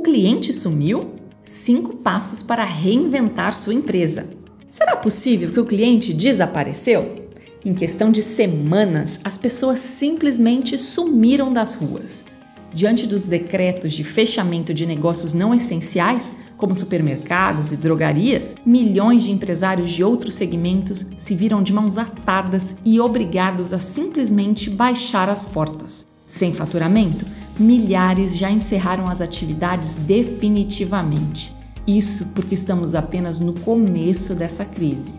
O 0.00 0.02
cliente 0.02 0.50
sumiu? 0.50 1.10
Cinco 1.42 1.98
passos 1.98 2.42
para 2.42 2.64
reinventar 2.64 3.52
sua 3.52 3.74
empresa. 3.74 4.30
Será 4.70 4.96
possível 4.96 5.52
que 5.52 5.60
o 5.60 5.66
cliente 5.66 6.14
desapareceu? 6.14 7.26
Em 7.62 7.74
questão 7.74 8.10
de 8.10 8.22
semanas, 8.22 9.20
as 9.22 9.36
pessoas 9.36 9.78
simplesmente 9.78 10.78
sumiram 10.78 11.52
das 11.52 11.74
ruas. 11.74 12.24
Diante 12.72 13.06
dos 13.06 13.26
decretos 13.28 13.92
de 13.92 14.02
fechamento 14.02 14.72
de 14.72 14.86
negócios 14.86 15.34
não 15.34 15.54
essenciais, 15.54 16.36
como 16.56 16.74
supermercados 16.74 17.70
e 17.70 17.76
drogarias, 17.76 18.56
milhões 18.64 19.24
de 19.24 19.32
empresários 19.32 19.90
de 19.90 20.02
outros 20.02 20.32
segmentos 20.32 21.08
se 21.18 21.34
viram 21.34 21.62
de 21.62 21.74
mãos 21.74 21.98
atadas 21.98 22.74
e 22.86 22.98
obrigados 22.98 23.74
a 23.74 23.78
simplesmente 23.78 24.70
baixar 24.70 25.28
as 25.28 25.44
portas. 25.44 26.06
Sem 26.26 26.54
faturamento, 26.54 27.26
milhares 27.60 28.36
já 28.36 28.50
encerraram 28.50 29.06
as 29.06 29.20
atividades 29.20 29.98
definitivamente. 29.98 31.54
Isso 31.86 32.32
porque 32.34 32.54
estamos 32.54 32.94
apenas 32.94 33.38
no 33.38 33.52
começo 33.52 34.34
dessa 34.34 34.64
crise. 34.64 35.14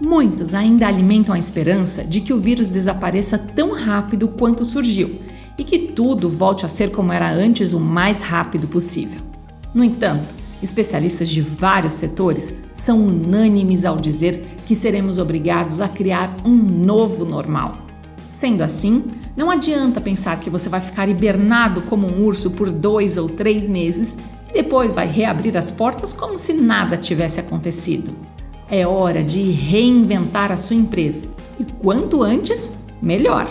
Muitos 0.00 0.54
ainda 0.54 0.86
alimentam 0.86 1.34
a 1.34 1.38
esperança 1.38 2.04
de 2.04 2.20
que 2.20 2.32
o 2.32 2.38
vírus 2.38 2.68
desapareça 2.68 3.36
tão 3.36 3.72
rápido 3.72 4.28
quanto 4.28 4.64
surgiu 4.64 5.18
e 5.58 5.64
que 5.64 5.78
tudo 5.78 6.28
volte 6.28 6.64
a 6.64 6.68
ser 6.68 6.90
como 6.90 7.12
era 7.12 7.30
antes 7.32 7.72
o 7.72 7.80
mais 7.80 8.20
rápido 8.20 8.66
possível. 8.66 9.20
No 9.74 9.84
entanto, 9.84 10.34
especialistas 10.62 11.28
de 11.28 11.40
vários 11.42 11.94
setores 11.94 12.58
são 12.70 13.04
unânimes 13.06 13.84
ao 13.84 13.96
dizer 13.98 14.44
que 14.66 14.74
seremos 14.74 15.18
obrigados 15.18 15.80
a 15.80 15.88
criar 15.88 16.36
um 16.44 16.56
novo 16.56 17.24
normal. 17.24 17.91
Sendo 18.32 18.62
assim, 18.62 19.04
não 19.36 19.50
adianta 19.50 20.00
pensar 20.00 20.40
que 20.40 20.48
você 20.48 20.70
vai 20.70 20.80
ficar 20.80 21.06
hibernado 21.06 21.82
como 21.82 22.06
um 22.06 22.24
urso 22.24 22.52
por 22.52 22.70
dois 22.70 23.18
ou 23.18 23.28
três 23.28 23.68
meses 23.68 24.16
e 24.48 24.54
depois 24.54 24.92
vai 24.94 25.06
reabrir 25.06 25.56
as 25.56 25.70
portas 25.70 26.14
como 26.14 26.38
se 26.38 26.54
nada 26.54 26.96
tivesse 26.96 27.38
acontecido. 27.38 28.16
É 28.70 28.86
hora 28.86 29.22
de 29.22 29.42
reinventar 29.50 30.50
a 30.50 30.56
sua 30.56 30.76
empresa 30.76 31.26
e 31.60 31.64
quanto 31.64 32.22
antes, 32.22 32.72
melhor. 33.02 33.46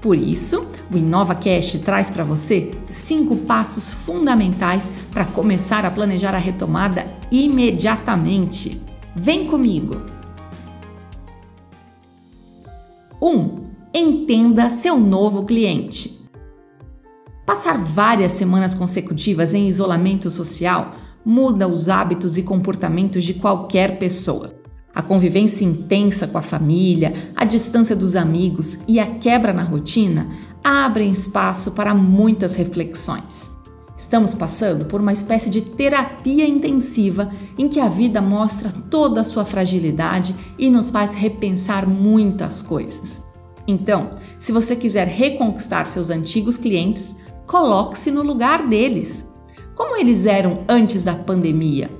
Por 0.00 0.16
isso, 0.16 0.66
o 0.92 0.96
InovaCast 0.96 1.78
traz 1.80 2.10
para 2.10 2.24
você 2.24 2.76
cinco 2.88 3.36
passos 3.36 4.04
fundamentais 4.04 4.92
para 5.12 5.24
começar 5.24 5.84
a 5.84 5.90
planejar 5.90 6.34
a 6.34 6.38
retomada 6.38 7.06
imediatamente. 7.30 8.80
Vem 9.14 9.46
comigo! 9.46 10.02
1. 13.20 13.28
Um, 13.28 13.65
entenda 13.98 14.68
seu 14.68 14.98
novo 14.98 15.44
cliente. 15.44 16.20
Passar 17.46 17.78
várias 17.78 18.32
semanas 18.32 18.74
consecutivas 18.74 19.54
em 19.54 19.66
isolamento 19.66 20.28
social 20.28 20.94
muda 21.24 21.66
os 21.66 21.88
hábitos 21.88 22.36
e 22.36 22.42
comportamentos 22.42 23.24
de 23.24 23.34
qualquer 23.34 23.98
pessoa. 23.98 24.54
A 24.94 25.02
convivência 25.02 25.64
intensa 25.64 26.26
com 26.26 26.38
a 26.38 26.42
família, 26.42 27.12
a 27.34 27.44
distância 27.44 27.96
dos 27.96 28.16
amigos 28.16 28.78
e 28.86 29.00
a 29.00 29.06
quebra 29.06 29.52
na 29.52 29.62
rotina 29.62 30.28
abrem 30.62 31.10
espaço 31.10 31.72
para 31.72 31.94
muitas 31.94 32.54
reflexões. 32.54 33.52
Estamos 33.96 34.34
passando 34.34 34.86
por 34.86 35.00
uma 35.00 35.12
espécie 35.12 35.48
de 35.48 35.62
terapia 35.62 36.46
intensiva 36.46 37.30
em 37.56 37.66
que 37.66 37.80
a 37.80 37.88
vida 37.88 38.20
mostra 38.20 38.70
toda 38.70 39.22
a 39.22 39.24
sua 39.24 39.44
fragilidade 39.44 40.34
e 40.58 40.68
nos 40.68 40.90
faz 40.90 41.14
repensar 41.14 41.88
muitas 41.88 42.60
coisas. 42.60 43.25
Então, 43.66 44.10
se 44.38 44.52
você 44.52 44.76
quiser 44.76 45.06
reconquistar 45.06 45.86
seus 45.86 46.10
antigos 46.10 46.56
clientes, 46.56 47.16
coloque-se 47.46 48.10
no 48.10 48.22
lugar 48.22 48.68
deles. 48.68 49.32
Como 49.74 49.96
eles 49.96 50.26
eram 50.26 50.64
antes 50.68 51.04
da 51.04 51.14
pandemia? 51.14 51.90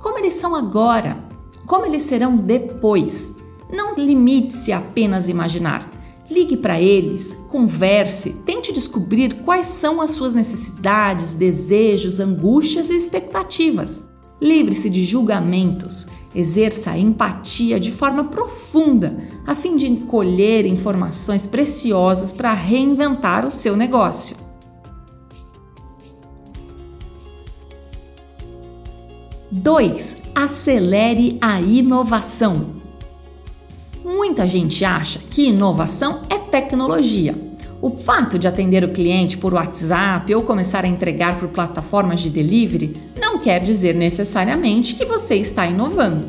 Como 0.00 0.18
eles 0.18 0.34
são 0.34 0.54
agora? 0.54 1.24
como 1.66 1.86
eles 1.86 2.02
serão 2.02 2.36
depois. 2.36 3.34
Não 3.70 3.94
limite-se 3.94 4.72
a 4.72 4.78
apenas 4.78 5.28
imaginar. 5.28 5.90
Ligue 6.30 6.56
para 6.56 6.80
eles, 6.80 7.46
converse, 7.50 8.42
tente 8.46 8.72
descobrir 8.72 9.34
quais 9.44 9.66
são 9.66 10.00
as 10.00 10.12
suas 10.12 10.34
necessidades, 10.34 11.34
desejos, 11.34 12.18
angústias 12.18 12.88
e 12.88 12.96
expectativas. 12.96 14.08
Livre-se 14.40 14.88
de 14.88 15.02
julgamentos, 15.02 16.08
exerça 16.34 16.90
a 16.90 16.98
empatia 16.98 17.78
de 17.78 17.92
forma 17.92 18.24
profunda, 18.24 19.16
a 19.46 19.54
fim 19.54 19.76
de 19.76 19.88
colher 20.06 20.66
informações 20.66 21.46
preciosas 21.46 22.32
para 22.32 22.52
reinventar 22.52 23.46
o 23.46 23.50
seu 23.50 23.76
negócio. 23.76 24.36
2. 29.50 30.16
Acelere 30.34 31.38
a 31.40 31.60
inovação. 31.60 32.74
Muita 34.04 34.46
gente 34.46 34.84
acha 34.84 35.20
que 35.30 35.48
inovação 35.48 36.22
é 36.28 36.38
tecnologia. 36.38 37.43
O 37.84 37.90
fato 37.90 38.38
de 38.38 38.48
atender 38.48 38.82
o 38.82 38.92
cliente 38.92 39.36
por 39.36 39.52
WhatsApp 39.52 40.34
ou 40.34 40.42
começar 40.42 40.86
a 40.86 40.88
entregar 40.88 41.38
por 41.38 41.50
plataformas 41.50 42.20
de 42.20 42.30
delivery 42.30 42.96
não 43.20 43.38
quer 43.38 43.60
dizer 43.60 43.94
necessariamente 43.94 44.94
que 44.94 45.04
você 45.04 45.34
está 45.34 45.66
inovando. 45.66 46.26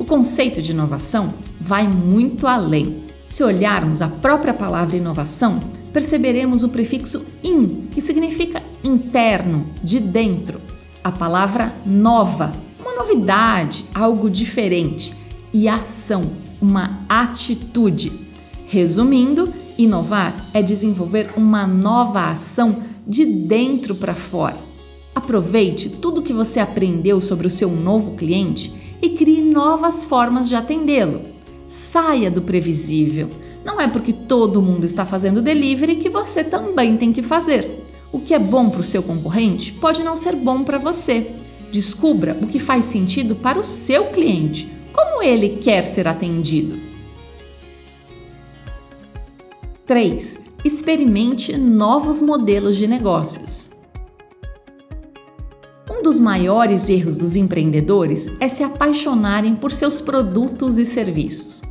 O 0.00 0.04
conceito 0.04 0.60
de 0.60 0.72
inovação 0.72 1.32
vai 1.60 1.86
muito 1.86 2.48
além. 2.48 3.04
Se 3.24 3.44
olharmos 3.44 4.02
a 4.02 4.08
própria 4.08 4.52
palavra 4.52 4.96
inovação, 4.96 5.60
perceberemos 5.92 6.64
o 6.64 6.70
prefixo 6.70 7.24
in, 7.40 7.86
que 7.88 8.00
significa 8.00 8.60
interno, 8.82 9.64
de 9.84 10.00
dentro. 10.00 10.60
A 11.04 11.12
palavra 11.12 11.72
nova 11.86 12.52
novidade, 12.96 13.84
algo 13.94 14.28
diferente. 14.28 15.14
E 15.52 15.68
ação, 15.68 16.32
uma 16.60 17.04
atitude. 17.08 18.10
Resumindo, 18.66 19.54
inovar 19.78 20.34
é 20.52 20.62
desenvolver 20.62 21.30
uma 21.36 21.66
nova 21.66 22.28
ação 22.28 22.82
de 23.06 23.24
dentro 23.24 23.94
para 23.94 24.14
fora. 24.14 24.56
Aproveite 25.14 25.88
tudo 25.88 26.22
que 26.22 26.32
você 26.32 26.60
aprendeu 26.60 27.20
sobre 27.20 27.46
o 27.46 27.50
seu 27.50 27.70
novo 27.70 28.12
cliente 28.12 28.72
e 29.00 29.10
crie 29.10 29.40
novas 29.40 30.04
formas 30.04 30.48
de 30.48 30.54
atendê-lo. 30.54 31.22
Saia 31.66 32.30
do 32.30 32.42
previsível. 32.42 33.28
Não 33.64 33.80
é 33.80 33.88
porque 33.88 34.12
todo 34.12 34.62
mundo 34.62 34.84
está 34.84 35.04
fazendo 35.04 35.42
delivery 35.42 35.96
que 35.96 36.10
você 36.10 36.44
também 36.44 36.96
tem 36.96 37.12
que 37.12 37.22
fazer. 37.22 37.68
O 38.12 38.20
que 38.20 38.34
é 38.34 38.38
bom 38.38 38.70
para 38.70 38.80
o 38.80 38.84
seu 38.84 39.02
concorrente 39.02 39.72
pode 39.72 40.02
não 40.02 40.16
ser 40.16 40.36
bom 40.36 40.62
para 40.62 40.78
você. 40.78 41.32
Descubra 41.72 42.38
o 42.42 42.46
que 42.46 42.58
faz 42.58 42.84
sentido 42.84 43.34
para 43.34 43.58
o 43.58 43.64
seu 43.64 44.06
cliente, 44.06 44.68
como 44.92 45.22
ele 45.22 45.50
quer 45.50 45.82
ser 45.82 46.06
atendido. 46.06 46.95
3. 49.86 50.40
Experimente 50.64 51.56
novos 51.56 52.20
modelos 52.20 52.76
de 52.76 52.88
negócios. 52.88 53.70
Um 55.88 56.02
dos 56.02 56.18
maiores 56.18 56.88
erros 56.88 57.16
dos 57.16 57.36
empreendedores 57.36 58.28
é 58.40 58.48
se 58.48 58.64
apaixonarem 58.64 59.54
por 59.54 59.70
seus 59.70 60.00
produtos 60.00 60.76
e 60.76 60.84
serviços. 60.84 61.62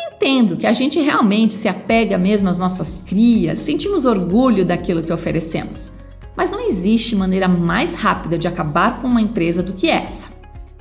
Entendo 0.00 0.56
que 0.56 0.68
a 0.68 0.72
gente 0.72 1.00
realmente 1.00 1.52
se 1.52 1.66
apega 1.66 2.16
mesmo 2.16 2.48
às 2.48 2.58
nossas 2.58 3.02
crias, 3.04 3.58
sentimos 3.58 4.04
orgulho 4.04 4.64
daquilo 4.64 5.02
que 5.02 5.12
oferecemos. 5.12 5.94
Mas 6.36 6.52
não 6.52 6.64
existe 6.64 7.16
maneira 7.16 7.48
mais 7.48 7.94
rápida 7.94 8.38
de 8.38 8.46
acabar 8.46 9.00
com 9.00 9.08
uma 9.08 9.20
empresa 9.20 9.64
do 9.64 9.72
que 9.72 9.90
essa. 9.90 10.28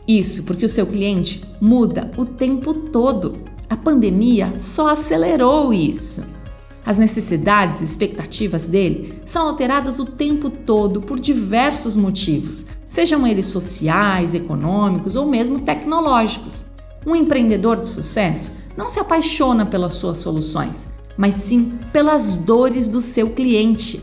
Isso 0.07 0.43
porque 0.43 0.65
o 0.65 0.69
seu 0.69 0.85
cliente 0.85 1.43
muda 1.59 2.11
o 2.17 2.23
tempo 2.23 2.71
todo. 2.71 3.39
A 3.67 3.75
pandemia 3.75 4.55
só 4.55 4.89
acelerou 4.89 5.73
isso. 5.73 6.42
As 6.85 6.99
necessidades 6.99 7.81
e 7.81 7.85
expectativas 7.85 8.67
dele 8.67 9.13
são 9.23 9.47
alteradas 9.47 9.99
o 9.99 10.05
tempo 10.05 10.49
todo 10.49 11.01
por 11.01 11.19
diversos 11.19 11.95
motivos, 11.95 12.65
sejam 12.89 13.25
eles 13.25 13.47
sociais, 13.47 14.33
econômicos 14.33 15.15
ou 15.15 15.25
mesmo 15.25 15.59
tecnológicos. 15.59 16.67
Um 17.05 17.15
empreendedor 17.15 17.79
de 17.79 17.87
sucesso 17.87 18.63
não 18.75 18.89
se 18.89 18.99
apaixona 18.99 19.65
pelas 19.65 19.93
suas 19.93 20.17
soluções, 20.17 20.89
mas 21.17 21.35
sim 21.35 21.79
pelas 21.93 22.35
dores 22.35 22.87
do 22.87 22.99
seu 22.99 23.29
cliente. 23.29 24.01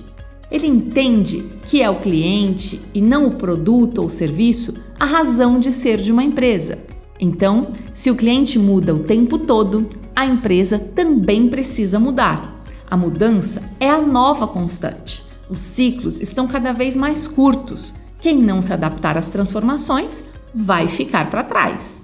Ele 0.51 0.67
entende 0.67 1.53
que 1.65 1.83
é 1.83 1.89
o 1.89 2.01
cliente 2.01 2.81
e 2.95 3.01
não 3.01 3.27
o 3.27 3.37
produto 3.37 3.99
ou 3.99 4.09
serviço 4.09 4.85
a 4.99 5.05
razão 5.05 5.61
de 5.61 5.71
ser 5.71 5.99
de 5.99 6.11
uma 6.11 6.25
empresa. 6.25 6.79
Então, 7.21 7.69
se 7.93 8.11
o 8.11 8.17
cliente 8.17 8.59
muda 8.59 8.95
o 8.95 9.01
tempo 9.01 9.39
todo, 9.39 9.87
a 10.17 10.25
empresa 10.27 10.79
também 10.79 11.49
precisa 11.49 12.01
mudar. 12.01 12.50
A 12.91 12.97
mudança 12.97 13.63
é 13.79 13.89
a 13.89 14.03
nova 14.03 14.49
constante. 14.49 15.25
Os 15.49 15.61
ciclos 15.61 16.21
estão 16.21 16.49
cada 16.49 16.73
vez 16.73 16.97
mais 16.97 17.29
curtos. 17.29 17.95
Quem 18.21 18.37
não 18.37 18.61
se 18.61 18.73
adaptar 18.73 19.17
às 19.17 19.29
transformações 19.29 20.25
vai 20.53 20.89
ficar 20.89 21.31
para 21.31 21.45
trás. 21.45 22.03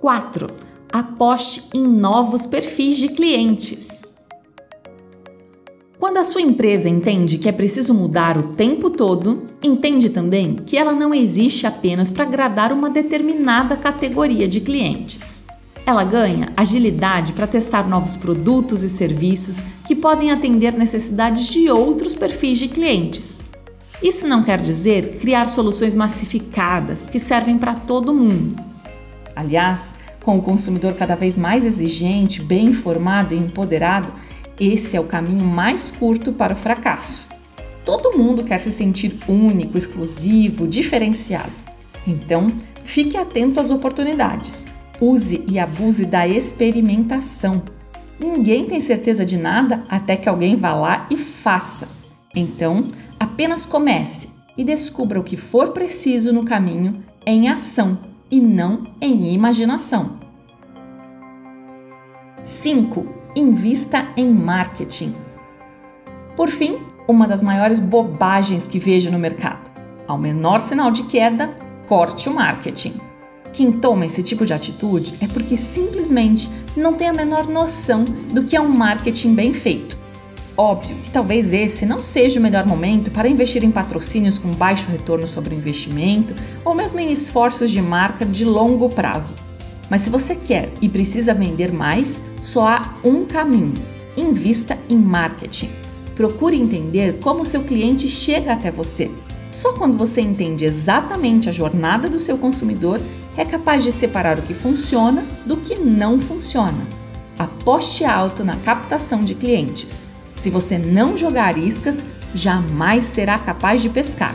4 0.00 0.50
aposte 0.90 1.68
em 1.74 1.86
novos 1.86 2.46
perfis 2.46 2.96
de 2.96 3.08
clientes. 3.08 4.00
Quando 5.98 6.16
a 6.16 6.24
sua 6.24 6.40
empresa 6.40 6.88
entende 6.88 7.36
que 7.36 7.48
é 7.48 7.52
preciso 7.52 7.92
mudar 7.92 8.38
o 8.38 8.54
tempo 8.54 8.88
todo, 8.88 9.44
entende 9.62 10.08
também 10.08 10.54
que 10.54 10.78
ela 10.78 10.94
não 10.94 11.12
existe 11.12 11.66
apenas 11.66 12.10
para 12.10 12.24
agradar 12.24 12.72
uma 12.72 12.88
determinada 12.88 13.76
categoria 13.76 14.48
de 14.48 14.60
clientes. 14.62 15.47
Ela 15.88 16.04
ganha 16.04 16.52
agilidade 16.54 17.32
para 17.32 17.46
testar 17.46 17.88
novos 17.88 18.14
produtos 18.14 18.82
e 18.82 18.90
serviços 18.90 19.64
que 19.86 19.96
podem 19.96 20.30
atender 20.30 20.74
necessidades 20.74 21.46
de 21.46 21.70
outros 21.70 22.14
perfis 22.14 22.58
de 22.58 22.68
clientes. 22.68 23.44
Isso 24.02 24.28
não 24.28 24.42
quer 24.42 24.60
dizer 24.60 25.16
criar 25.18 25.46
soluções 25.46 25.94
massificadas 25.94 27.08
que 27.08 27.18
servem 27.18 27.56
para 27.56 27.74
todo 27.74 28.12
mundo. 28.12 28.62
Aliás, 29.34 29.94
com 30.22 30.36
o 30.36 30.42
consumidor 30.42 30.92
cada 30.92 31.16
vez 31.16 31.38
mais 31.38 31.64
exigente, 31.64 32.42
bem 32.42 32.66
informado 32.66 33.34
e 33.34 33.38
empoderado, 33.38 34.12
esse 34.60 34.94
é 34.94 35.00
o 35.00 35.04
caminho 35.04 35.46
mais 35.46 35.90
curto 35.90 36.32
para 36.32 36.52
o 36.52 36.56
fracasso. 36.56 37.30
Todo 37.82 38.18
mundo 38.18 38.44
quer 38.44 38.58
se 38.58 38.70
sentir 38.70 39.18
único, 39.26 39.78
exclusivo, 39.78 40.68
diferenciado. 40.68 41.50
Então, 42.06 42.52
fique 42.84 43.16
atento 43.16 43.58
às 43.58 43.70
oportunidades. 43.70 44.66
Use 45.00 45.44
e 45.48 45.58
abuse 45.58 46.04
da 46.04 46.26
experimentação. 46.26 47.62
Ninguém 48.18 48.66
tem 48.66 48.80
certeza 48.80 49.24
de 49.24 49.36
nada 49.36 49.84
até 49.88 50.16
que 50.16 50.28
alguém 50.28 50.56
vá 50.56 50.72
lá 50.72 51.06
e 51.10 51.16
faça. 51.16 51.88
Então, 52.34 52.86
apenas 53.18 53.64
comece 53.64 54.30
e 54.56 54.64
descubra 54.64 55.20
o 55.20 55.24
que 55.24 55.36
for 55.36 55.70
preciso 55.70 56.32
no 56.32 56.44
caminho 56.44 57.04
em 57.24 57.48
ação 57.48 57.98
e 58.30 58.40
não 58.40 58.92
em 59.00 59.32
imaginação. 59.32 60.18
5 62.42 63.06
invista 63.36 64.08
em 64.16 64.28
marketing. 64.28 65.14
Por 66.36 66.48
fim, 66.48 66.78
uma 67.06 67.26
das 67.26 67.42
maiores 67.42 67.78
bobagens 67.78 68.66
que 68.66 68.78
vejo 68.78 69.10
no 69.10 69.18
mercado: 69.18 69.70
ao 70.06 70.18
menor 70.18 70.58
sinal 70.58 70.90
de 70.90 71.04
queda, 71.04 71.54
corte 71.86 72.28
o 72.28 72.34
marketing. 72.34 73.07
Quem 73.52 73.72
toma 73.72 74.06
esse 74.06 74.22
tipo 74.22 74.44
de 74.44 74.52
atitude 74.52 75.14
é 75.20 75.26
porque 75.26 75.56
simplesmente 75.56 76.50
não 76.76 76.94
tem 76.94 77.08
a 77.08 77.12
menor 77.12 77.46
noção 77.46 78.04
do 78.04 78.44
que 78.44 78.56
é 78.56 78.60
um 78.60 78.68
marketing 78.68 79.34
bem 79.34 79.52
feito. 79.52 79.96
Óbvio 80.56 80.96
que 80.96 81.10
talvez 81.10 81.52
esse 81.52 81.86
não 81.86 82.02
seja 82.02 82.40
o 82.40 82.42
melhor 82.42 82.66
momento 82.66 83.12
para 83.12 83.28
investir 83.28 83.62
em 83.62 83.70
patrocínios 83.70 84.38
com 84.38 84.50
baixo 84.50 84.90
retorno 84.90 85.26
sobre 85.26 85.54
o 85.54 85.58
investimento 85.58 86.34
ou 86.64 86.74
mesmo 86.74 86.98
em 86.98 87.12
esforços 87.12 87.70
de 87.70 87.80
marca 87.80 88.26
de 88.26 88.44
longo 88.44 88.88
prazo. 88.88 89.36
Mas 89.88 90.02
se 90.02 90.10
você 90.10 90.34
quer 90.34 90.68
e 90.80 90.88
precisa 90.88 91.32
vender 91.32 91.72
mais, 91.72 92.20
só 92.42 92.66
há 92.68 92.94
um 93.04 93.24
caminho: 93.24 93.74
invista 94.16 94.76
em 94.88 94.96
marketing. 94.96 95.70
Procure 96.14 96.56
entender 96.56 97.20
como 97.20 97.44
seu 97.44 97.62
cliente 97.62 98.08
chega 98.08 98.52
até 98.52 98.70
você. 98.70 99.10
Só 99.50 99.72
quando 99.74 99.96
você 99.96 100.20
entende 100.20 100.64
exatamente 100.64 101.48
a 101.48 101.52
jornada 101.52 102.08
do 102.08 102.18
seu 102.18 102.36
consumidor 102.36 103.00
é 103.38 103.44
capaz 103.44 103.84
de 103.84 103.92
separar 103.92 104.38
o 104.38 104.42
que 104.42 104.52
funciona 104.52 105.24
do 105.46 105.56
que 105.56 105.76
não 105.76 106.18
funciona. 106.18 106.84
Aposte 107.38 108.04
alto 108.04 108.44
na 108.44 108.56
captação 108.56 109.22
de 109.22 109.36
clientes. 109.36 110.06
Se 110.34 110.50
você 110.50 110.76
não 110.76 111.16
jogar 111.16 111.56
iscas, 111.56 112.02
jamais 112.34 113.04
será 113.04 113.38
capaz 113.38 113.80
de 113.80 113.88
pescar. 113.88 114.34